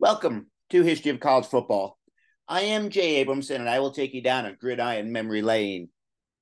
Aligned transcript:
Welcome 0.00 0.46
to 0.70 0.84
History 0.84 1.10
of 1.10 1.18
College 1.18 1.46
Football. 1.46 1.98
I 2.46 2.60
am 2.60 2.88
Jay 2.88 3.24
Abramson, 3.24 3.56
and 3.56 3.68
I 3.68 3.80
will 3.80 3.90
take 3.90 4.14
you 4.14 4.22
down 4.22 4.46
a 4.46 4.54
gridiron 4.54 5.10
memory 5.10 5.42
lane. 5.42 5.88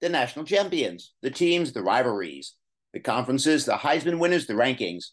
The 0.02 0.10
national 0.10 0.44
champions, 0.44 1.14
the 1.22 1.30
teams, 1.30 1.72
the 1.72 1.82
rivalries, 1.82 2.54
the 2.92 3.00
conferences, 3.00 3.64
the 3.64 3.72
Heisman 3.72 4.18
winners, 4.18 4.46
the 4.46 4.52
rankings. 4.52 5.04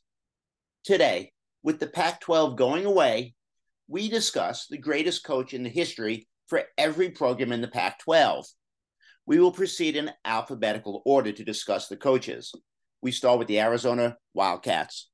Today, 0.84 1.32
with 1.64 1.80
the 1.80 1.88
Pac 1.88 2.20
12 2.20 2.58
going 2.58 2.86
away, 2.86 3.34
we 3.88 4.10
discuss 4.10 4.68
the 4.68 4.78
greatest 4.78 5.24
coach 5.24 5.54
in 5.54 5.64
the 5.64 5.70
history 5.70 6.28
for 6.48 6.64
every 6.78 7.12
program 7.12 7.54
in 7.54 7.62
the 7.62 7.70
Pac 7.70 8.00
12. 8.00 8.46
We 9.26 9.40
will 9.40 9.54
proceed 9.54 9.96
in 9.96 10.12
alphabetical 10.26 11.02
order 11.06 11.32
to 11.32 11.46
discuss 11.46 11.88
the 11.88 11.96
coaches. 11.96 12.54
We 13.02 13.14
start 13.14 13.40
with 13.40 13.48
the 13.48 13.62
Arizona 13.62 14.18
Wildcats. 14.34 15.10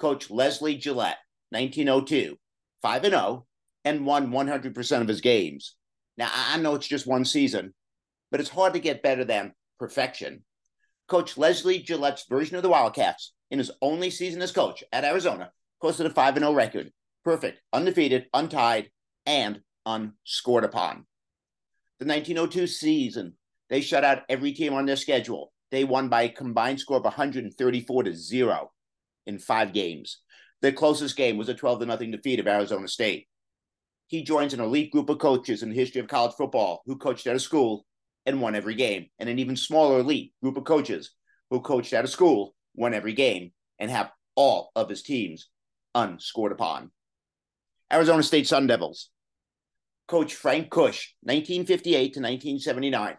Coach 0.00 0.30
Leslie 0.30 0.74
Gillette, 0.74 1.18
1902, 1.50 2.36
5 2.82 3.04
and 3.04 3.12
0, 3.12 3.46
and 3.84 4.06
won 4.06 4.30
100% 4.30 5.00
of 5.00 5.08
his 5.08 5.20
games. 5.20 5.76
Now, 6.16 6.30
I 6.32 6.58
know 6.58 6.74
it's 6.74 6.88
just 6.88 7.06
one 7.06 7.24
season, 7.24 7.74
but 8.30 8.40
it's 8.40 8.50
hard 8.50 8.74
to 8.74 8.80
get 8.80 9.02
better 9.02 9.24
than 9.24 9.54
perfection. 9.78 10.44
Coach 11.08 11.36
Leslie 11.36 11.80
Gillette's 11.80 12.26
version 12.28 12.56
of 12.56 12.62
the 12.62 12.68
Wildcats 12.68 13.32
in 13.50 13.58
his 13.58 13.70
only 13.82 14.10
season 14.10 14.42
as 14.42 14.52
coach 14.52 14.84
at 14.92 15.04
Arizona 15.04 15.50
posted 15.80 16.06
a 16.06 16.10
5 16.10 16.38
0 16.38 16.52
record. 16.52 16.92
Perfect, 17.24 17.60
undefeated, 17.72 18.26
untied, 18.32 18.90
and 19.26 19.60
unscored 19.84 20.64
upon. 20.64 21.06
The 21.98 22.06
1902 22.06 22.66
season, 22.66 23.34
they 23.68 23.80
shut 23.80 24.04
out 24.04 24.22
every 24.28 24.52
team 24.52 24.72
on 24.72 24.86
their 24.86 24.96
schedule. 24.96 25.52
They 25.70 25.84
won 25.84 26.08
by 26.08 26.22
a 26.22 26.28
combined 26.28 26.80
score 26.80 26.96
of 26.96 27.04
134 27.04 28.02
to 28.04 28.14
0 28.14 28.70
in 29.26 29.38
five 29.38 29.72
games. 29.72 30.20
Their 30.62 30.72
closest 30.72 31.16
game 31.16 31.36
was 31.36 31.48
a 31.48 31.54
12 31.54 31.80
to 31.80 31.86
nothing 31.86 32.10
defeat 32.10 32.40
of 32.40 32.46
Arizona 32.46 32.86
State. 32.88 33.26
He 34.08 34.22
joins 34.22 34.52
an 34.52 34.60
elite 34.60 34.90
group 34.90 35.08
of 35.08 35.18
coaches 35.18 35.62
in 35.62 35.70
the 35.70 35.74
history 35.74 36.00
of 36.00 36.08
college 36.08 36.34
football 36.36 36.82
who 36.84 36.96
coached 36.96 37.26
at 37.26 37.36
a 37.36 37.40
school 37.40 37.86
and 38.26 38.40
won 38.40 38.54
every 38.54 38.74
game, 38.74 39.06
and 39.18 39.28
an 39.28 39.38
even 39.38 39.56
smaller 39.56 40.00
elite 40.00 40.32
group 40.42 40.56
of 40.56 40.64
coaches 40.64 41.12
who 41.48 41.60
coached 41.60 41.92
at 41.92 42.04
a 42.04 42.08
school, 42.08 42.54
won 42.74 42.92
every 42.92 43.12
game, 43.12 43.52
and 43.78 43.90
have 43.90 44.10
all 44.34 44.70
of 44.76 44.88
his 44.88 45.02
teams 45.02 45.48
unscored 45.94 46.52
upon. 46.52 46.90
Arizona 47.92 48.22
State 48.22 48.46
Sun 48.46 48.66
Devils. 48.66 49.10
Coach 50.06 50.34
Frank 50.34 50.70
Kush, 50.70 51.14
1958 51.22 51.94
to 52.14 52.20
1979, 52.20 53.16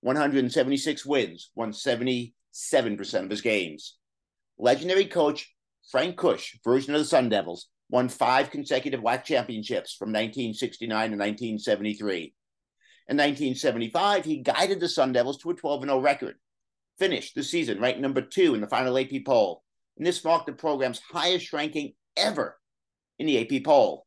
176 0.00 1.06
wins, 1.06 1.50
won 1.54 1.72
77% 1.72 2.32
of 3.14 3.30
his 3.30 3.40
games. 3.40 3.96
Legendary 4.58 5.06
coach 5.06 5.53
Frank 5.90 6.16
Kush, 6.16 6.56
version 6.64 6.94
of 6.94 7.00
the 7.00 7.04
Sun 7.04 7.28
Devils, 7.28 7.68
won 7.90 8.08
five 8.08 8.50
consecutive 8.50 9.00
WAC 9.00 9.24
championships 9.24 9.94
from 9.94 10.08
1969 10.08 10.88
to 10.88 11.16
1973. 11.16 12.34
In 13.06 13.16
1975, 13.16 14.24
he 14.24 14.38
guided 14.38 14.80
the 14.80 14.88
Sun 14.88 15.12
Devils 15.12 15.38
to 15.38 15.50
a 15.50 15.54
12 15.54 15.82
0 15.82 16.00
record, 16.00 16.36
finished 16.98 17.34
the 17.34 17.42
season 17.42 17.80
ranked 17.80 18.00
number 18.00 18.22
two 18.22 18.54
in 18.54 18.60
the 18.60 18.66
final 18.66 18.98
AP 18.98 19.24
poll, 19.26 19.62
and 19.96 20.06
this 20.06 20.24
marked 20.24 20.46
the 20.46 20.52
program's 20.52 21.00
highest 21.12 21.52
ranking 21.52 21.92
ever 22.16 22.58
in 23.18 23.26
the 23.26 23.40
AP 23.40 23.64
poll. 23.64 24.06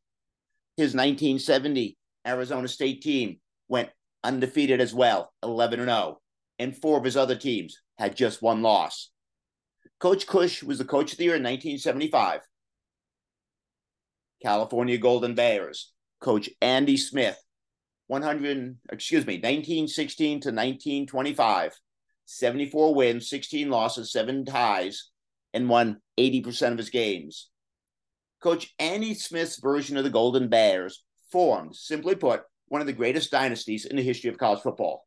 His 0.77 0.93
1970 0.95 1.97
Arizona 2.25 2.67
State 2.67 3.01
team 3.01 3.39
went 3.67 3.89
undefeated 4.23 4.81
as 4.81 4.93
well, 4.93 5.31
11 5.43 5.79
0, 5.79 6.19
and 6.59 6.75
four 6.75 6.97
of 6.97 7.03
his 7.03 7.17
other 7.17 7.35
teams 7.35 7.79
had 7.97 8.15
just 8.15 8.41
one 8.41 8.61
loss. 8.61 9.11
Coach 9.99 10.27
Kush 10.27 10.63
was 10.63 10.77
the 10.77 10.85
coach 10.85 11.11
of 11.11 11.17
the 11.17 11.25
year 11.25 11.35
in 11.35 11.43
1975. 11.43 12.41
California 14.41 14.97
Golden 14.97 15.35
Bears, 15.35 15.91
Coach 16.21 16.49
Andy 16.61 16.97
Smith, 16.97 17.37
100, 18.07 18.77
excuse 18.91 19.25
me, 19.25 19.35
1916 19.35 20.41
to 20.41 20.49
1925, 20.49 21.73
74 22.25 22.95
wins, 22.95 23.29
16 23.29 23.69
losses, 23.69 24.11
seven 24.11 24.45
ties, 24.45 25.09
and 25.53 25.69
won 25.69 25.99
80% 26.17 26.71
of 26.71 26.77
his 26.77 26.89
games. 26.89 27.49
Coach 28.41 28.73
Andy 28.77 29.13
Smith's 29.13 29.59
version 29.59 29.97
of 29.97 30.03
the 30.03 30.09
Golden 30.09 30.47
Bears 30.47 31.03
formed, 31.31 31.75
simply 31.75 32.15
put, 32.15 32.43
one 32.67 32.81
of 32.81 32.87
the 32.87 32.93
greatest 32.93 33.31
dynasties 33.31 33.85
in 33.85 33.95
the 33.95 34.03
history 34.03 34.29
of 34.29 34.37
college 34.37 34.61
football. 34.61 35.05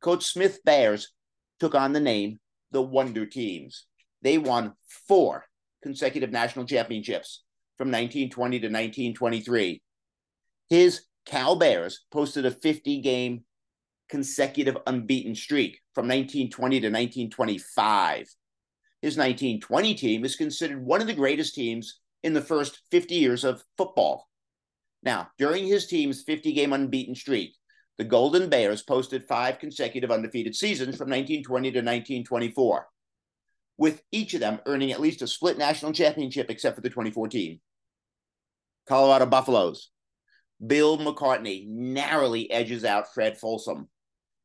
Coach 0.00 0.24
Smith 0.24 0.60
Bears 0.64 1.12
took 1.60 1.74
on 1.74 1.92
the 1.92 2.00
name 2.00 2.38
the 2.70 2.82
Wonder 2.82 3.26
Teams. 3.26 3.86
They 4.24 4.38
won 4.38 4.72
four 5.06 5.44
consecutive 5.82 6.32
national 6.32 6.64
championships 6.64 7.44
from 7.76 7.88
1920 7.88 8.58
to 8.60 8.66
1923. 8.66 9.82
His 10.70 11.02
Cal 11.26 11.56
Bears 11.56 12.06
posted 12.10 12.46
a 12.46 12.50
50 12.50 13.02
game 13.02 13.44
consecutive 14.08 14.78
unbeaten 14.86 15.34
streak 15.34 15.80
from 15.94 16.06
1920 16.06 16.80
to 16.80 16.86
1925. 16.88 18.26
His 19.02 19.18
1920 19.18 19.94
team 19.94 20.24
is 20.24 20.36
considered 20.36 20.82
one 20.82 21.02
of 21.02 21.06
the 21.06 21.12
greatest 21.12 21.54
teams 21.54 22.00
in 22.22 22.32
the 22.32 22.40
first 22.40 22.80
50 22.90 23.14
years 23.14 23.44
of 23.44 23.62
football. 23.76 24.26
Now, 25.02 25.28
during 25.36 25.66
his 25.66 25.86
team's 25.86 26.22
50 26.22 26.54
game 26.54 26.72
unbeaten 26.72 27.14
streak, 27.14 27.54
the 27.98 28.04
Golden 28.04 28.48
Bears 28.48 28.82
posted 28.82 29.28
five 29.28 29.58
consecutive 29.58 30.10
undefeated 30.10 30.56
seasons 30.56 30.96
from 30.96 31.10
1920 31.10 31.70
to 31.72 31.78
1924, 31.78 32.86
with 33.76 34.02
each 34.12 34.34
of 34.34 34.40
them 34.40 34.60
earning 34.66 34.92
at 34.92 35.00
least 35.00 35.22
a 35.22 35.26
split 35.26 35.58
national 35.58 35.92
championship 35.92 36.50
except 36.50 36.76
for 36.76 36.82
the 36.82 36.90
2014. 36.90 37.60
Colorado 38.86 39.26
Buffaloes. 39.26 39.90
Bill 40.64 40.98
McCartney 40.98 41.66
narrowly 41.68 42.50
edges 42.50 42.84
out 42.84 43.12
Fred 43.12 43.38
Folsom. 43.38 43.88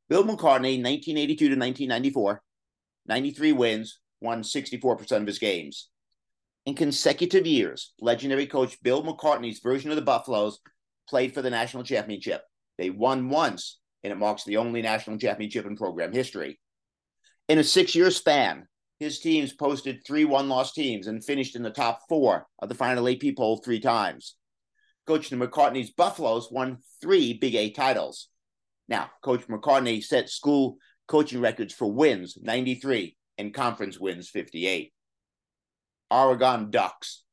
Bill 0.10 0.24
McCartney, 0.24 0.82
1982 0.82 1.36
to 1.36 1.56
1994, 1.56 2.42
93 3.08 3.52
wins, 3.52 4.00
won 4.22 4.42
64% 4.42 5.12
of 5.12 5.28
his 5.28 5.40
games. 5.40 5.90
In 6.66 6.76
consecutive 6.76 7.46
years, 7.46 7.94
legendary 8.02 8.48
coach 8.48 8.82
Bill 8.82 9.04
McCartney's 9.04 9.60
version 9.60 9.92
of 9.92 9.96
the 9.96 10.02
Buffaloes 10.02 10.60
played 11.08 11.34
for 11.34 11.42
the 11.42 11.50
national 11.50 11.84
championship. 11.84 12.42
They 12.78 12.90
won 12.90 13.30
once, 13.30 13.80
and 14.04 14.12
it 14.12 14.18
marks 14.18 14.44
the 14.44 14.58
only 14.58 14.82
national 14.82 15.18
championship 15.18 15.66
in 15.66 15.76
program 15.76 16.12
history. 16.12 16.60
In 17.48 17.60
a 17.60 17.64
six 17.64 17.96
year 17.96 18.12
span, 18.12 18.68
his 19.00 19.20
teams 19.20 19.54
posted 19.54 20.06
three 20.06 20.26
one 20.26 20.50
loss 20.50 20.74
teams 20.74 21.08
and 21.08 21.24
finished 21.24 21.56
in 21.56 21.64
the 21.64 21.70
top 21.70 22.02
four 22.10 22.48
of 22.60 22.70
the 22.70 22.76
final 22.76 23.08
AP 23.08 23.36
poll 23.38 23.58
three 23.58 23.80
times. 23.80 24.36
Coach 25.08 25.30
McCartney's 25.32 25.92
Buffaloes 25.92 26.50
won 26.52 26.80
three 27.02 27.34
Big 27.34 27.56
Eight 27.56 27.76
titles. 27.76 28.28
Now, 28.88 29.10
Coach 29.24 29.48
McCartney 29.48 30.04
set 30.04 30.30
school 30.30 30.78
coaching 31.08 31.42
records 31.42 31.74
for 31.74 31.92
wins 31.92 32.38
93 32.42 33.16
and 33.38 33.54
conference 33.54 34.00
wins 34.00 34.30
58. 34.30 34.92
Oregon 36.12 36.70
Ducks. 36.70 37.24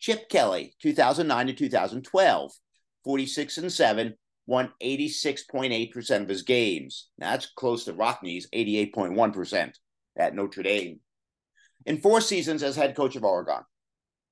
Chip 0.00 0.28
Kelly, 0.28 0.74
2009 0.82 1.46
to 1.46 1.52
2012, 1.54 2.52
46 3.04 3.58
and 3.58 3.72
7, 3.72 4.14
won 4.46 4.70
86.8% 4.82 6.22
of 6.22 6.28
his 6.28 6.42
games. 6.42 7.08
Now, 7.16 7.30
that's 7.30 7.46
close 7.46 7.84
to 7.84 7.94
Rockne's 7.94 8.46
88.1% 8.54 9.72
at 10.16 10.34
Notre 10.34 10.62
Dame. 10.62 11.00
In 11.86 12.00
four 12.00 12.20
seasons 12.20 12.62
as 12.62 12.76
head 12.76 12.96
coach 12.96 13.16
of 13.16 13.24
Oregon, 13.24 13.62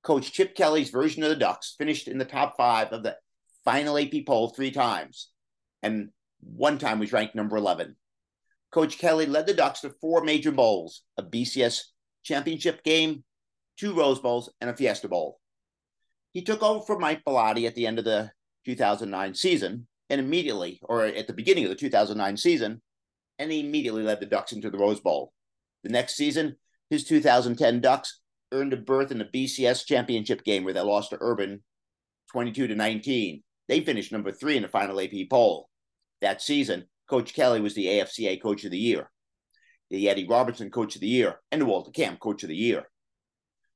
Coach 0.03 0.31
Chip 0.31 0.55
Kelly's 0.55 0.89
version 0.89 1.23
of 1.23 1.29
the 1.29 1.35
Ducks 1.35 1.75
finished 1.77 2.07
in 2.07 2.17
the 2.17 2.25
top 2.25 2.57
five 2.57 2.89
of 2.89 3.03
the 3.03 3.15
final 3.63 3.97
AP 3.97 4.25
poll 4.25 4.49
three 4.49 4.71
times, 4.71 5.29
and 5.81 6.09
one 6.41 6.77
time 6.77 6.99
was 6.99 7.13
ranked 7.13 7.35
number 7.35 7.55
11. 7.55 7.95
Coach 8.71 8.97
Kelly 8.97 9.25
led 9.25 9.45
the 9.45 9.53
Ducks 9.53 9.81
to 9.81 9.91
four 10.01 10.23
major 10.23 10.51
bowls, 10.51 11.03
a 11.17 11.23
BCS 11.23 11.81
championship 12.23 12.83
game, 12.83 13.23
two 13.77 13.93
Rose 13.93 14.19
Bowls, 14.19 14.51
and 14.59 14.69
a 14.69 14.75
Fiesta 14.75 15.07
Bowl. 15.07 15.39
He 16.31 16.41
took 16.41 16.63
over 16.63 16.83
from 16.83 16.99
Mike 16.99 17.23
Bellotti 17.25 17.67
at 17.67 17.75
the 17.75 17.85
end 17.85 17.99
of 17.99 18.05
the 18.05 18.31
2009 18.65 19.35
season 19.35 19.87
and 20.09 20.19
immediately, 20.19 20.79
or 20.83 21.05
at 21.05 21.27
the 21.27 21.33
beginning 21.33 21.65
of 21.65 21.69
the 21.69 21.75
2009 21.75 22.35
season, 22.37 22.81
and 23.39 23.51
he 23.51 23.59
immediately 23.59 24.03
led 24.03 24.19
the 24.19 24.25
Ducks 24.25 24.51
into 24.51 24.69
the 24.69 24.77
Rose 24.77 24.99
Bowl. 24.99 25.31
The 25.83 25.89
next 25.89 26.15
season, 26.15 26.55
his 26.89 27.03
2010 27.03 27.81
Ducks 27.81 28.19
earned 28.51 28.73
a 28.73 28.77
berth 28.77 29.11
in 29.11 29.17
the 29.17 29.25
BCS 29.25 29.85
championship 29.85 30.43
game 30.43 30.63
where 30.63 30.73
they 30.73 30.81
lost 30.81 31.09
to 31.09 31.19
Auburn 31.21 31.61
22 32.31 32.67
to 32.67 32.75
19. 32.75 33.43
They 33.67 33.81
finished 33.81 34.11
number 34.11 34.31
three 34.31 34.55
in 34.55 34.63
the 34.63 34.69
final 34.69 34.99
AP 34.99 35.29
poll. 35.29 35.69
That 36.21 36.41
season, 36.41 36.85
Coach 37.09 37.33
Kelly 37.33 37.61
was 37.61 37.75
the 37.75 37.85
AFCA 37.87 38.41
Coach 38.41 38.63
of 38.63 38.71
the 38.71 38.77
Year, 38.77 39.09
the 39.89 40.09
Eddie 40.09 40.27
Robinson 40.27 40.69
Coach 40.69 40.95
of 40.95 41.01
the 41.01 41.07
Year, 41.07 41.39
and 41.51 41.61
the 41.61 41.65
Walter 41.65 41.91
Camp 41.91 42.19
Coach 42.19 42.43
of 42.43 42.49
the 42.49 42.55
Year. 42.55 42.85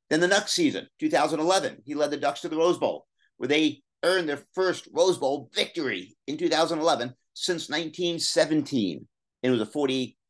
Then 0.10 0.22
the 0.22 0.28
next 0.28 0.54
season, 0.54 0.88
2011, 1.00 1.82
he 1.86 1.94
led 1.94 2.12
the 2.12 2.18
Ducks 2.18 2.42
to 2.42 2.50
the 2.50 2.58
Rose 2.58 2.78
Bowl, 2.78 3.06
where 3.38 3.50
they 3.50 3.82
earned 4.04 4.30
their 4.30 4.44
first 4.54 4.88
Rose 4.94 5.18
Bowl 5.18 5.50
victory 5.54 6.16
in 6.28 6.38
2011 6.38 7.14
since 7.34 7.70
1917. 7.70 9.06
And 9.44 9.50
it 9.50 9.52
was 9.52 9.68
a 9.68 9.72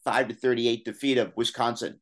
45 0.07 0.30
to 0.30 0.36
38 0.36 0.86
defeat 0.86 1.18
of 1.18 1.33
Wisconsin. 1.36 2.00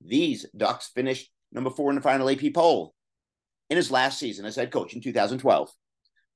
These 0.00 0.46
Ducks 0.56 0.90
finished 0.92 1.30
number 1.52 1.70
four 1.70 1.90
in 1.90 1.94
the 1.94 2.02
final 2.02 2.28
AP 2.28 2.52
poll. 2.52 2.94
In 3.70 3.76
his 3.76 3.92
last 3.92 4.18
season 4.18 4.44
as 4.44 4.56
head 4.56 4.72
coach 4.72 4.92
in 4.94 5.00
2012, 5.00 5.70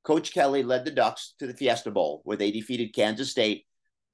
Coach 0.04 0.32
Kelly 0.32 0.62
led 0.62 0.84
the 0.84 0.92
Ducks 0.92 1.34
to 1.40 1.48
the 1.48 1.54
Fiesta 1.54 1.90
Bowl, 1.90 2.20
where 2.22 2.36
they 2.36 2.52
defeated 2.52 2.94
Kansas 2.94 3.32
State 3.32 3.64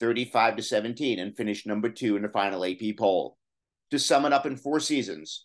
35 0.00 0.56
to 0.56 0.62
17 0.62 1.18
and 1.18 1.36
finished 1.36 1.66
number 1.66 1.90
two 1.90 2.16
in 2.16 2.22
the 2.22 2.28
final 2.30 2.64
AP 2.64 2.96
poll. 2.98 3.36
To 3.90 3.98
sum 3.98 4.24
it 4.24 4.32
up 4.32 4.46
in 4.46 4.56
four 4.56 4.80
seasons, 4.80 5.44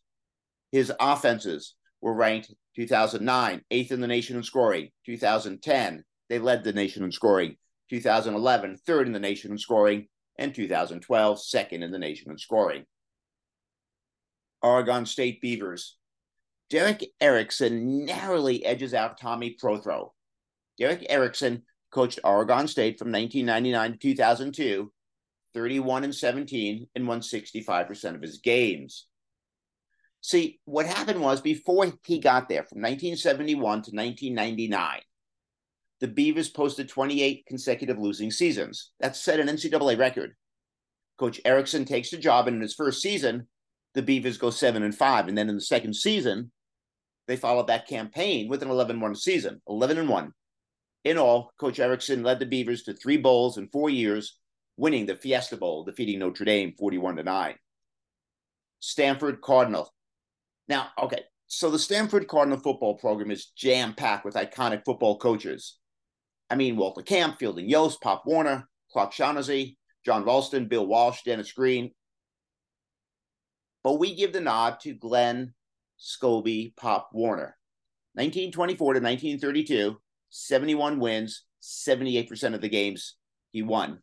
his 0.71 0.93
offenses 0.97 1.75
were 1.99 2.13
ranked 2.13 2.53
2009, 2.77 3.61
eighth 3.69 3.91
in 3.91 3.99
the 3.99 4.07
nation 4.07 4.37
in 4.37 4.43
scoring. 4.43 4.91
2010, 5.05 6.05
they 6.29 6.39
led 6.39 6.63
the 6.63 6.71
nation 6.71 7.03
in 7.03 7.11
scoring. 7.11 7.57
2011, 7.89 8.77
third 8.85 9.07
in 9.07 9.13
the 9.13 9.19
nation 9.19 9.51
in 9.51 9.57
scoring. 9.57 10.07
And 10.37 10.53
2012, 10.53 11.43
second 11.43 11.83
in 11.83 11.91
the 11.91 11.99
nation 11.99 12.31
in 12.31 12.37
scoring. 12.37 12.85
Oregon 14.61 15.05
State 15.05 15.41
Beavers. 15.41 15.97
Derek 16.69 17.03
Erickson 17.21 18.05
narrowly 18.05 18.65
edges 18.65 18.93
out 18.93 19.19
Tommy 19.19 19.55
Prothro. 19.61 20.11
Derek 20.79 21.05
Erickson 21.07 21.63
coached 21.91 22.19
Oregon 22.23 22.67
State 22.67 22.97
from 22.97 23.11
1999 23.11 23.91
to 23.91 23.97
2002, 23.97 24.91
31 25.53 26.03
and 26.05 26.15
17, 26.15 26.87
and 26.95 27.07
won 27.07 27.19
65% 27.19 28.15
of 28.15 28.21
his 28.21 28.39
games. 28.39 29.05
See, 30.21 30.59
what 30.65 30.85
happened 30.85 31.21
was 31.21 31.41
before 31.41 31.91
he 32.05 32.19
got 32.19 32.47
there, 32.47 32.63
from 32.63 32.79
1971 32.79 33.59
to 33.59 33.91
1999, 33.91 35.01
the 36.03 36.09
Beavers 36.09 36.49
posted 36.49 36.89
28 36.89 37.45
consecutive 37.45 37.97
losing 37.97 38.29
seasons. 38.29 38.91
That 38.99 39.15
set 39.15 39.39
an 39.39 39.47
NCAA 39.47 39.97
record. 39.97 40.35
Coach 41.17 41.39
Erickson 41.45 41.85
takes 41.85 42.09
the 42.09 42.17
job, 42.17 42.45
and 42.45 42.57
in 42.57 42.61
his 42.61 42.73
first 42.73 43.01
season, 43.01 43.47
the 43.93 44.01
Beavers 44.01 44.37
go 44.37 44.49
seven 44.49 44.83
and 44.83 44.93
five. 44.93 45.29
And 45.29 45.37
then 45.37 45.47
in 45.47 45.55
the 45.55 45.61
second 45.61 45.95
season, 45.95 46.51
they 47.29 47.37
followed 47.37 47.67
that 47.67 47.87
campaign 47.87 48.49
with 48.49 48.61
an 48.61 48.69
11 48.69 48.99
1 48.99 49.15
season, 49.15 49.61
11 49.69 49.97
and 49.97 50.09
1. 50.09 50.33
In 51.05 51.17
all, 51.17 51.53
Coach 51.57 51.79
Erickson 51.79 52.21
led 52.21 52.39
the 52.39 52.45
Beavers 52.47 52.83
to 52.83 52.93
three 52.93 53.15
bowls 53.15 53.57
in 53.57 53.69
four 53.69 53.89
years, 53.89 54.37
winning 54.75 55.05
the 55.05 55.15
Fiesta 55.15 55.55
Bowl, 55.55 55.85
defeating 55.85 56.19
Notre 56.19 56.43
Dame 56.43 56.73
41 56.77 57.15
to 57.15 57.23
9. 57.23 57.55
Stanford 58.81 59.39
Cardinal. 59.39 59.93
Now, 60.67 60.87
okay, 61.01 61.21
so 61.47 61.71
the 61.71 61.79
Stanford 61.79 62.27
Cardinal 62.27 62.59
football 62.59 62.95
program 62.95 63.31
is 63.31 63.45
jam 63.55 63.93
packed 63.93 64.25
with 64.25 64.35
iconic 64.35 64.83
football 64.83 65.17
coaches. 65.17 65.77
I 66.53 66.55
mean, 66.55 66.75
Walter 66.75 67.01
Camp, 67.01 67.39
Fielding 67.39 67.67
Yost, 67.67 67.99
Pop 67.99 68.27
Warner, 68.27 68.69
Clark 68.91 69.11
Shaughnessy, 69.11 69.75
John 70.05 70.23
Ralston, 70.23 70.67
Bill 70.67 70.85
Walsh, 70.85 71.23
Dennis 71.23 71.51
Green. 71.51 71.89
But 73.83 73.93
we 73.93 74.13
give 74.13 74.33
the 74.33 74.39
nod 74.39 74.79
to 74.81 74.93
Glenn 74.93 75.55
Scobey 75.99 76.75
Pop 76.75 77.09
Warner. 77.11 77.57
1924 78.13 78.93
to 78.93 78.99
1932, 78.99 79.97
71 80.29 80.99
wins, 80.99 81.43
78% 81.63 82.53
of 82.53 82.61
the 82.61 82.69
games 82.69 83.15
he 83.49 83.63
won. 83.63 83.97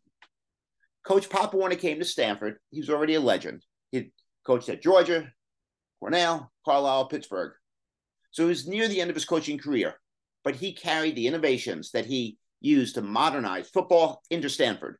Coach 1.07 1.29
Pop 1.29 1.53
Warner 1.53 1.75
came 1.75 1.99
to 1.99 2.05
Stanford. 2.05 2.57
He 2.69 2.81
was 2.81 2.89
already 2.89 3.15
a 3.15 3.21
legend. 3.21 3.63
He 3.93 4.11
coached 4.45 4.67
at 4.67 4.83
Georgia, 4.83 5.31
Cornell, 6.01 6.51
Carlisle, 6.65 7.05
Pittsburgh. 7.05 7.53
So 8.31 8.43
he 8.43 8.49
was 8.49 8.67
near 8.67 8.89
the 8.89 8.99
end 8.99 9.09
of 9.09 9.15
his 9.15 9.23
coaching 9.23 9.57
career, 9.57 9.95
but 10.43 10.55
he 10.55 10.73
carried 10.73 11.15
the 11.15 11.27
innovations 11.27 11.91
that 11.91 12.05
he 12.05 12.37
used 12.61 12.95
to 12.95 13.01
modernize 13.01 13.69
football 13.69 14.21
into 14.29 14.49
Stanford. 14.49 14.97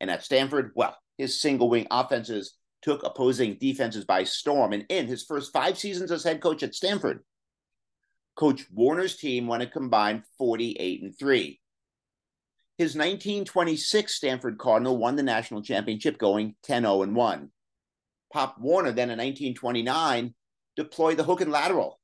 And 0.00 0.10
at 0.10 0.24
Stanford, 0.24 0.72
well, 0.74 0.96
his 1.18 1.40
single 1.40 1.68
wing 1.68 1.86
offenses 1.90 2.56
took 2.80 3.02
opposing 3.04 3.58
defenses 3.60 4.04
by 4.04 4.24
storm. 4.24 4.72
And 4.72 4.84
in 4.88 5.06
his 5.06 5.24
first 5.24 5.52
five 5.52 5.78
seasons 5.78 6.10
as 6.10 6.24
head 6.24 6.40
coach 6.40 6.62
at 6.62 6.74
Stanford, 6.74 7.24
Coach 8.36 8.64
Warner's 8.72 9.16
team 9.16 9.46
won 9.46 9.60
a 9.60 9.66
combined 9.66 10.22
48 10.38 11.02
and 11.02 11.18
3. 11.18 11.60
His 12.78 12.94
1926 12.94 14.14
Stanford 14.14 14.58
Cardinal 14.58 14.96
won 14.96 15.16
the 15.16 15.22
national 15.22 15.62
championship 15.62 16.18
going 16.18 16.54
10 16.64 16.82
0 16.82 17.02
and 17.02 17.14
1. 17.14 17.50
Pop 18.32 18.56
Warner 18.58 18.92
then 18.92 19.10
in 19.10 19.18
1929 19.18 20.34
deployed 20.74 21.18
the 21.18 21.24
hook 21.24 21.42
and 21.42 21.52
lateral, 21.52 22.00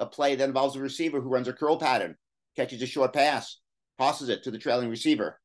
a 0.00 0.06
play 0.06 0.34
that 0.34 0.48
involves 0.48 0.74
a 0.74 0.80
receiver 0.80 1.20
who 1.20 1.28
runs 1.28 1.48
a 1.48 1.52
curl 1.52 1.78
pattern, 1.78 2.16
catches 2.56 2.80
a 2.80 2.86
short 2.86 3.12
pass, 3.12 3.58
passes 3.98 4.28
it 4.28 4.42
to 4.44 4.50
the 4.50 4.58
trailing 4.58 4.90
receiver. 4.90 5.40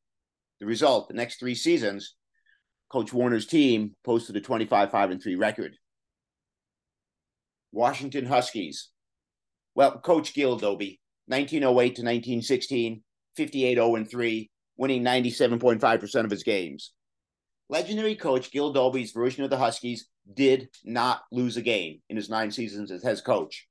The 0.59 0.65
result, 0.65 1.07
the 1.07 1.13
next 1.15 1.39
three 1.39 1.55
seasons, 1.55 2.15
Coach 2.91 3.13
Warner's 3.13 3.45
team 3.45 3.95
posted 4.03 4.35
a 4.35 4.41
25 4.41 4.91
5 4.91 5.11
and 5.11 5.21
3 5.21 5.35
record. 5.35 5.75
Washington 7.71 8.25
Huskies 8.25 8.89
well, 9.75 9.99
Coach 9.99 10.33
Gil 10.33 10.57
Dobie, 10.57 10.99
1908 11.27 11.95
to 11.95 12.01
1916, 12.01 13.03
58 13.37 13.75
0 13.75 14.05
3, 14.05 14.51
winning 14.77 15.03
97.5% 15.03 16.25
of 16.25 16.31
his 16.31 16.43
games. 16.43 16.93
Legendary 17.69 18.15
coach 18.15 18.51
Gil 18.51 18.73
Dobie's 18.73 19.13
version 19.13 19.45
of 19.45 19.49
the 19.49 19.57
Huskies 19.57 20.07
did 20.33 20.67
not 20.83 21.21
lose 21.31 21.55
a 21.55 21.61
game 21.61 22.01
in 22.09 22.17
his 22.17 22.29
nine 22.29 22.51
seasons 22.51 22.91
as 22.91 23.03
head 23.03 23.23
coach. 23.23 23.67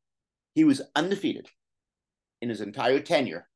He 0.55 0.65
was 0.65 0.81
undefeated 0.97 1.49
in 2.41 2.49
his 2.49 2.63
entire 2.63 3.01
tenure 3.01 3.47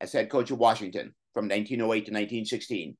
as 0.00 0.12
head 0.12 0.30
coach 0.30 0.50
of 0.50 0.58
Washington 0.58 1.14
from 1.34 1.44
1908 1.44 2.06
to 2.06 2.12
1916, 2.12 2.96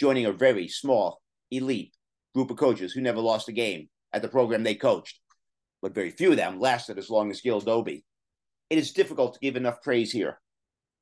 joining 0.00 0.26
a 0.26 0.32
very 0.32 0.68
small, 0.68 1.20
elite 1.50 1.94
group 2.34 2.50
of 2.50 2.56
coaches 2.56 2.92
who 2.92 3.00
never 3.00 3.20
lost 3.20 3.48
a 3.48 3.52
game 3.52 3.88
at 4.12 4.22
the 4.22 4.28
program 4.28 4.62
they 4.62 4.74
coached. 4.74 5.20
But 5.82 5.94
very 5.94 6.10
few 6.10 6.30
of 6.30 6.36
them 6.36 6.60
lasted 6.60 6.98
as 6.98 7.10
long 7.10 7.30
as 7.30 7.40
Gil 7.40 7.60
Dobie 7.60 8.04
it 8.70 8.78
is 8.78 8.92
difficult 8.92 9.34
to 9.34 9.40
give 9.40 9.56
enough 9.56 9.82
praise 9.82 10.10
here. 10.10 10.40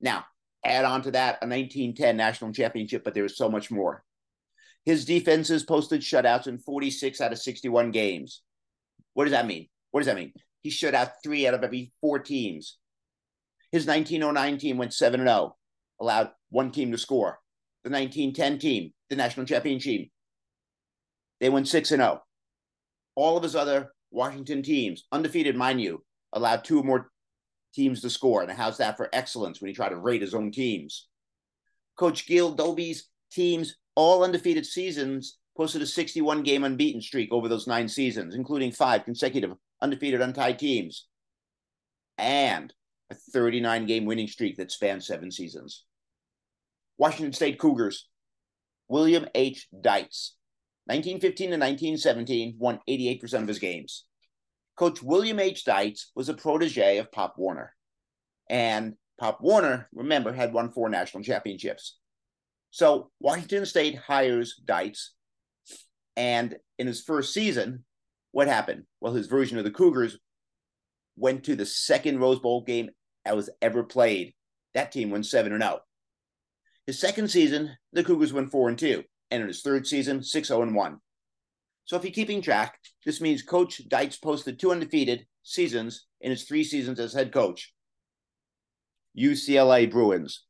Now, 0.00 0.24
add 0.64 0.84
on 0.84 1.02
to 1.02 1.10
that 1.12 1.38
a 1.42 1.46
1910 1.46 2.16
national 2.16 2.52
championship, 2.52 3.04
but 3.04 3.14
there 3.14 3.24
is 3.24 3.36
so 3.36 3.48
much 3.48 3.70
more. 3.70 4.04
His 4.84 5.04
defenses 5.04 5.62
posted 5.62 6.00
shutouts 6.00 6.48
in 6.48 6.58
46 6.58 7.20
out 7.20 7.32
of 7.32 7.38
61 7.38 7.90
games. 7.92 8.42
What 9.14 9.24
does 9.24 9.32
that 9.32 9.46
mean? 9.46 9.68
What 9.90 10.00
does 10.00 10.06
that 10.06 10.16
mean? 10.16 10.32
He 10.62 10.70
shut 10.70 10.94
out 10.94 11.22
three 11.22 11.46
out 11.46 11.54
of 11.54 11.62
every 11.62 11.92
four 12.00 12.18
teams. 12.18 12.78
His 13.72 13.86
1909 13.86 14.58
team 14.58 14.76
went 14.76 14.92
7 14.92 15.20
0, 15.20 15.56
allowed 16.00 16.30
one 16.50 16.70
team 16.70 16.92
to 16.92 16.98
score. 16.98 17.40
The 17.84 17.90
1910 17.90 18.58
team, 18.58 18.92
the 19.10 19.16
national 19.16 19.46
champion 19.46 19.80
team, 19.80 20.10
they 21.40 21.48
went 21.48 21.68
6 21.68 21.88
0. 21.88 22.22
All 23.14 23.36
of 23.36 23.42
his 23.42 23.56
other 23.56 23.92
Washington 24.10 24.62
teams, 24.62 25.04
undefeated, 25.10 25.56
mind 25.56 25.80
you, 25.80 26.04
allowed 26.32 26.64
two 26.64 26.80
or 26.80 26.84
more 26.84 27.10
teams 27.74 28.02
to 28.02 28.10
score. 28.10 28.42
And 28.42 28.52
how's 28.52 28.76
that 28.78 28.96
for 28.96 29.08
excellence 29.12 29.60
when 29.60 29.68
he 29.68 29.74
tried 29.74 29.90
to 29.90 29.96
rate 29.96 30.20
his 30.20 30.34
own 30.34 30.52
teams? 30.52 31.08
Coach 31.96 32.26
Gil 32.26 32.54
Dobie's 32.54 33.08
teams, 33.30 33.76
all 33.94 34.22
undefeated 34.22 34.66
seasons, 34.66 35.38
posted 35.56 35.82
a 35.82 35.86
61 35.86 36.42
game 36.42 36.64
unbeaten 36.64 37.00
streak 37.00 37.32
over 37.32 37.48
those 37.48 37.66
nine 37.66 37.88
seasons, 37.88 38.34
including 38.34 38.70
five 38.70 39.04
consecutive 39.04 39.52
undefeated 39.80 40.20
untied 40.20 40.58
teams 40.58 41.06
and 42.18 42.72
a 43.12 43.32
39 43.32 43.86
game 43.86 44.04
winning 44.04 44.26
streak 44.26 44.56
that 44.56 44.72
spanned 44.72 45.04
seven 45.04 45.30
seasons. 45.30 45.84
Washington 46.98 47.32
State 47.32 47.58
Cougars, 47.58 48.08
William 48.88 49.26
H. 49.34 49.68
Dietz, 49.72 50.36
1915 50.86 51.50
to 51.50 51.56
1917, 51.56 52.56
won 52.58 52.80
88% 52.88 53.42
of 53.42 53.48
his 53.48 53.58
games. 53.58 54.04
Coach 54.76 55.02
William 55.02 55.38
H. 55.38 55.64
Dietz 55.64 56.10
was 56.14 56.28
a 56.28 56.34
protege 56.34 56.98
of 56.98 57.12
Pop 57.12 57.34
Warner. 57.36 57.74
And 58.48 58.94
Pop 59.18 59.40
Warner, 59.40 59.88
remember, 59.92 60.32
had 60.32 60.52
won 60.52 60.70
four 60.72 60.88
national 60.88 61.22
championships. 61.22 61.98
So 62.70 63.10
Washington 63.20 63.66
State 63.66 63.96
hires 63.96 64.60
Dietz. 64.64 65.14
And 66.16 66.56
in 66.78 66.86
his 66.86 67.02
first 67.02 67.32
season, 67.32 67.84
What 68.32 68.48
happened? 68.48 68.84
Well, 69.00 69.12
his 69.12 69.26
version 69.26 69.58
of 69.58 69.64
the 69.64 69.70
Cougars 69.70 70.18
went 71.16 71.44
to 71.44 71.54
the 71.54 71.66
second 71.66 72.18
Rose 72.18 72.40
Bowl 72.40 72.62
game 72.62 72.90
that 73.24 73.36
was 73.36 73.50
ever 73.60 73.82
played. 73.82 74.34
That 74.74 74.92
team 74.92 75.10
went 75.10 75.26
7 75.26 75.56
0. 75.56 75.80
His 76.86 76.98
second 76.98 77.30
season, 77.30 77.76
the 77.92 78.04
Cougars 78.04 78.32
went 78.32 78.50
4 78.50 78.70
and 78.70 78.78
2, 78.78 79.04
and 79.30 79.42
in 79.42 79.48
his 79.48 79.62
third 79.62 79.86
season, 79.86 80.22
6 80.22 80.48
0 80.48 80.72
1. 80.72 80.98
So 81.84 81.96
if 81.96 82.04
you're 82.04 82.12
keeping 82.12 82.42
track, 82.42 82.78
this 83.04 83.20
means 83.20 83.42
Coach 83.42 83.82
Dietz 83.88 84.16
posted 84.16 84.58
two 84.58 84.70
undefeated 84.70 85.26
seasons 85.42 86.06
in 86.20 86.30
his 86.30 86.44
three 86.44 86.64
seasons 86.64 87.00
as 87.00 87.12
head 87.12 87.32
coach. 87.32 87.72
UCLA 89.18 89.90
Bruins. 89.90 90.44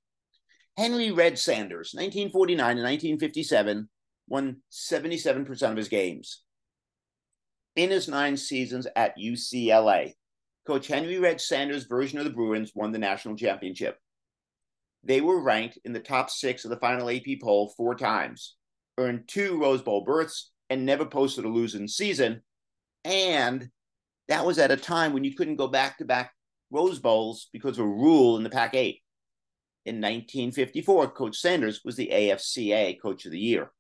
Henry 0.77 1.11
Red 1.11 1.39
Sanders, 1.39 1.93
1949 1.95 2.59
and 2.59 2.83
1957, 2.83 3.89
won 4.29 4.63
77% 4.71 5.71
of 5.71 5.77
his 5.77 5.89
games. 5.89 6.43
In 7.77 7.91
his 7.91 8.09
nine 8.09 8.37
seasons 8.37 8.87
at 8.97 9.19
UCLA, 9.19 10.15
Coach 10.67 10.87
Henry 10.87 11.19
Red 11.19 11.41
Sanders' 11.41 11.85
version 11.85 12.19
of 12.19 12.25
the 12.25 12.31
Bruins 12.31 12.73
won 12.75 12.93
the 12.93 12.99
national 12.99 13.37
championship. 13.37 13.99
They 15.05 15.21
were 15.21 15.43
ranked 15.43 15.79
in 15.85 15.93
the 15.93 16.01
top 16.01 16.31
six 16.31 16.65
of 16.65 16.71
the 16.71 16.77
final 16.77 17.11
AP 17.11 17.41
poll 17.43 17.73
four 17.77 17.95
times, 17.97 18.55
earned 18.99 19.27
two 19.27 19.61
Rose 19.61 19.83
Bowl 19.83 20.05
berths, 20.05 20.53
and 20.71 20.87
never 20.87 21.05
posted 21.05 21.45
a 21.45 21.49
losing 21.49 21.89
season. 21.89 22.43
And 23.05 23.69
that 24.29 24.47
was 24.47 24.59
at 24.59 24.71
a 24.71 24.77
time 24.77 25.13
when 25.13 25.25
you 25.25 25.35
couldn't 25.35 25.57
go 25.57 25.67
back 25.67 25.99
to 25.99 26.05
back 26.05 26.33
Rose 26.71 27.01
Bowls 27.01 27.49
because 27.53 27.79
of 27.79 27.85
a 27.85 27.89
rule 27.89 28.37
in 28.37 28.45
the 28.45 28.51
Pac 28.51 28.75
8. 28.75 29.01
In 29.85 29.97
1954, 29.97 31.11
Coach 31.11 31.37
Sanders 31.37 31.81
was 31.85 31.97
the 31.97 32.11
AFCA 32.13 33.01
Coach 33.01 33.27
of 33.27 33.33
the 33.33 33.39
Year. 33.39 33.73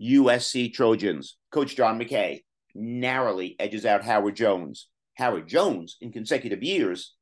USC 0.00 0.72
Trojans, 0.72 1.36
Coach 1.52 1.76
John 1.76 2.00
McKay 2.00 2.40
narrowly 2.74 3.54
edges 3.60 3.84
out 3.84 4.04
Howard 4.04 4.34
Jones. 4.34 4.88
Howard 5.14 5.48
Jones, 5.48 5.96
in 6.00 6.12
consecutive 6.12 6.62
years, 6.62 7.14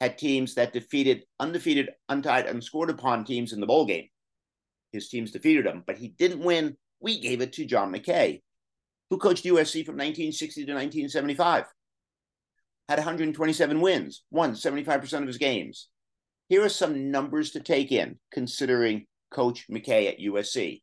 had 0.00 0.18
teams 0.18 0.54
that 0.54 0.72
defeated 0.72 1.24
undefeated, 1.38 1.90
untied, 2.08 2.46
unscored 2.46 2.90
upon 2.90 3.24
teams 3.24 3.52
in 3.52 3.60
the 3.60 3.66
bowl 3.66 3.86
game. 3.86 4.08
His 4.92 5.08
teams 5.08 5.30
defeated 5.30 5.66
them, 5.66 5.82
but 5.86 5.98
he 5.98 6.08
didn't 6.08 6.44
win. 6.44 6.76
We 7.00 7.20
gave 7.20 7.40
it 7.40 7.52
to 7.54 7.64
John 7.64 7.92
McKay, 7.92 8.42
who 9.10 9.18
coached 9.18 9.44
USC 9.44 9.84
from 9.84 9.96
1960 9.96 10.66
to 10.66 10.72
1975. 10.72 11.64
Had 12.88 12.98
127 12.98 13.80
wins, 13.80 14.22
won 14.30 14.52
75% 14.52 15.20
of 15.20 15.26
his 15.26 15.38
games. 15.38 15.88
Here 16.48 16.62
are 16.62 16.68
some 16.68 17.10
numbers 17.10 17.52
to 17.52 17.60
take 17.60 17.92
in, 17.92 18.18
considering 18.30 19.06
Coach 19.30 19.66
McKay 19.70 20.08
at 20.08 20.20
USC. 20.20 20.82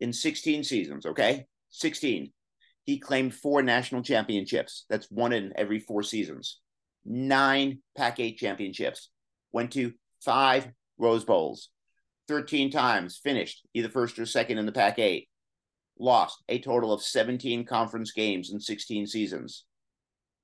In 0.00 0.12
16 0.12 0.64
seasons, 0.64 1.06
okay? 1.06 1.46
16. 1.70 2.32
He 2.84 2.98
claimed 2.98 3.34
four 3.34 3.62
national 3.62 4.02
championships. 4.02 4.84
That's 4.88 5.10
one 5.10 5.32
in 5.32 5.52
every 5.56 5.78
four 5.78 6.02
seasons. 6.02 6.58
Nine 7.04 7.78
Pac 7.96 8.20
8 8.20 8.36
championships. 8.36 9.08
Went 9.52 9.72
to 9.72 9.92
five 10.20 10.68
Rose 10.98 11.24
Bowls. 11.24 11.68
13 12.28 12.70
times 12.70 13.20
finished 13.22 13.66
either 13.74 13.88
first 13.88 14.18
or 14.18 14.26
second 14.26 14.58
in 14.58 14.66
the 14.66 14.72
Pac 14.72 14.98
8. 14.98 15.28
Lost 15.98 16.42
a 16.48 16.58
total 16.58 16.92
of 16.92 17.02
17 17.02 17.64
conference 17.66 18.12
games 18.12 18.50
in 18.50 18.60
16 18.60 19.06
seasons. 19.06 19.64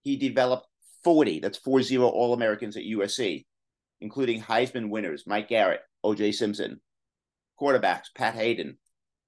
He 0.02 0.16
developed 0.16 0.66
40, 1.04 1.40
that's 1.40 1.58
40 1.58 1.98
All 1.98 2.34
Americans 2.34 2.76
at 2.76 2.84
USC, 2.84 3.46
including 4.00 4.42
Heisman 4.42 4.90
winners 4.90 5.24
Mike 5.26 5.48
Garrett, 5.48 5.80
OJ 6.04 6.34
Simpson, 6.34 6.80
quarterbacks 7.60 8.06
Pat 8.14 8.34
Haden, 8.34 8.78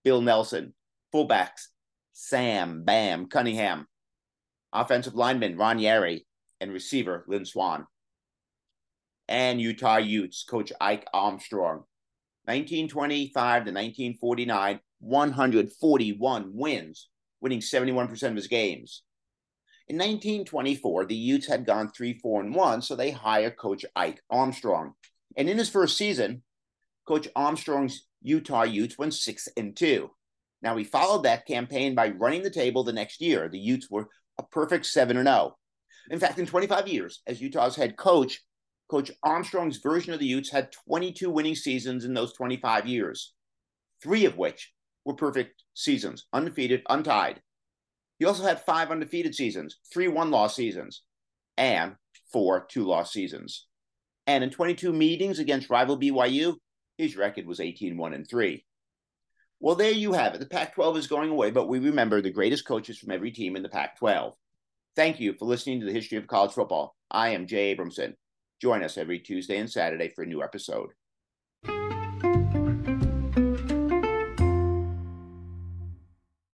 Bill 0.05 0.21
Nelsen, 0.21 0.75
fullbacks 1.15 1.69
Sam 2.13 2.85
Bam 2.85 3.27
Cunningham, 3.27 3.87
offensive 4.73 5.15
lineman 5.15 5.57
Ron 5.57 5.79
Yary, 5.79 6.25
and 6.61 6.73
receiver 6.73 7.25
Lynn 7.27 7.45
Swann. 7.45 7.87
And 9.29 9.61
Utah 9.61 9.99
Utes 9.99 10.45
coach 10.45 10.73
Ike 10.81 11.07
Armstrong. 11.15 11.85
1925 12.45 13.33
to 13.33 13.71
1949, 13.71 14.81
141 14.99 16.51
wins, 16.53 17.09
winning 17.41 17.61
71% 17.61 18.23
of 18.23 18.37
his 18.37 18.49
games. 18.49 19.03
In 19.89 19.97
1924, 19.97 21.07
the 21.07 21.15
Utes 21.15 21.47
had 21.47 21.67
gone 21.67 21.91
3 21.91 22.15
4 22.15 22.43
and 22.43 22.55
1, 22.55 22.83
so 22.83 22.95
they 22.95 23.11
hired 23.11 23.57
Coach 23.57 23.85
Ike 23.97 24.23
Armstrong. 24.31 24.95
And 25.37 25.49
in 25.49 25.59
his 25.59 25.69
first 25.69 25.97
season, 25.97 26.43
Coach 27.07 27.29
Armstrong's 27.35 28.07
Utah 28.23 28.63
Utes 28.63 28.99
went 28.99 29.15
6 29.15 29.49
and 29.57 29.77
2. 29.77 30.11
Now, 30.63 30.77
he 30.77 30.85
followed 30.85 31.23
that 31.25 31.47
campaign 31.47 31.95
by 31.95 32.11
running 32.11 32.43
the 32.43 32.51
table 32.51 32.85
the 32.85 32.93
next 32.93 33.21
year. 33.21 33.49
The 33.49 33.59
Utes 33.59 33.91
were 33.91 34.09
a 34.39 34.43
perfect 34.43 34.87
7 34.87 35.17
and 35.17 35.27
0. 35.27 35.57
In 36.11 36.19
fact, 36.19 36.39
in 36.39 36.47
25 36.47 36.89
years 36.89 37.23
as 37.27 37.41
Utah's 37.41 37.77
head 37.77 37.97
coach, 37.97 38.41
Coach 38.91 39.13
Armstrong's 39.23 39.79
version 39.79 40.13
of 40.13 40.19
the 40.19 40.27
Utes 40.27 40.51
had 40.51 40.73
22 40.89 41.31
winning 41.31 41.55
seasons 41.55 42.05
in 42.05 42.13
those 42.13 42.33
25 42.33 42.87
years, 42.87 43.33
three 44.03 44.25
of 44.25 44.37
which 44.37 44.73
were 45.05 45.15
perfect 45.15 45.63
seasons, 45.75 46.27
undefeated, 46.33 46.83
untied. 46.91 47.41
He 48.19 48.25
also 48.25 48.43
had 48.43 48.65
five 48.65 48.91
undefeated 48.91 49.35
seasons, 49.35 49.79
three 49.93 50.09
one 50.09 50.31
loss 50.31 50.57
seasons, 50.57 51.03
and 51.57 51.95
four 52.33 52.67
two 52.69 52.85
loss 52.85 53.13
seasons. 53.13 53.67
And 54.27 54.45
in 54.45 54.51
22 54.51 54.93
meetings 54.93 55.39
against 55.39 55.71
rival 55.71 55.99
BYU, 55.99 56.57
his 56.99 57.17
record 57.17 57.47
was 57.47 57.61
18 57.61 57.97
1 57.97 58.15
and 58.15 58.29
3. 58.29 58.65
Well, 59.61 59.75
there 59.75 59.91
you 59.91 60.15
have 60.15 60.35
it. 60.35 60.39
The 60.39 60.47
Pac 60.47 60.75
12 60.75 60.97
is 60.97 61.07
going 61.07 61.31
away, 61.31 61.51
but 61.51 61.69
we 61.69 61.79
remember 61.79 62.23
the 62.23 62.31
greatest 62.31 62.65
coaches 62.65 62.99
from 62.99 63.11
every 63.11 63.31
team 63.31 63.57
in 63.57 63.63
the 63.63 63.69
Pac 63.69 63.99
12. 63.99 64.35
Thank 64.97 65.21
you 65.21 65.35
for 65.35 65.45
listening 65.45 65.81
to 65.81 65.87
the 65.87 65.93
History 65.93 66.17
of 66.17 66.27
College 66.27 66.53
Football. 66.53 66.97
I 67.11 67.31
am 67.31 67.47
Jay 67.47 67.77
Abramson. 67.77 68.15
Join 68.61 68.83
us 68.83 68.97
every 68.97 69.19
Tuesday 69.19 69.59
and 69.59 69.71
Saturday 69.71 70.09
for 70.09 70.23
a 70.23 70.27
new 70.27 70.43
episode. 70.43 70.91